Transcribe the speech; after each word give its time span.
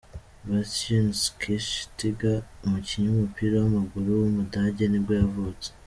Bastian 0.49 1.07
Schweinsteiger, 1.21 2.35
umukinnyi 2.65 3.07
w’umupira 3.09 3.53
w’amaguru 3.59 4.09
w’umudage 4.19 4.83
nibwo 4.87 5.13
yavutse. 5.23 5.67